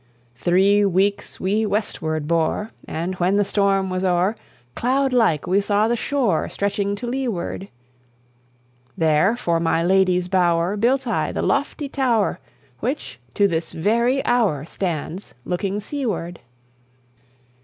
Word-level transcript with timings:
"Three 0.35 0.83
weeks 0.83 1.39
we 1.39 1.63
westward 1.63 2.27
bore, 2.27 2.71
And 2.87 3.13
when 3.19 3.37
the 3.37 3.45
storm 3.45 3.91
was 3.91 4.03
o'er, 4.03 4.35
Cloud 4.73 5.13
like 5.13 5.45
we 5.45 5.61
saw 5.61 5.87
the 5.87 5.95
shore 5.95 6.49
Stretching 6.49 6.95
to 6.95 7.05
leeward; 7.05 7.67
There 8.97 9.35
for 9.35 9.59
my 9.59 9.83
lady's 9.83 10.27
bower 10.27 10.75
Built 10.75 11.05
I 11.05 11.31
the 11.31 11.43
lofty 11.43 11.87
tower 11.87 12.39
Which 12.79 13.19
to 13.35 13.47
this 13.47 13.73
very 13.73 14.25
hour 14.25 14.65
Stands 14.65 15.35
looking 15.45 15.79
seaward. 15.79 16.39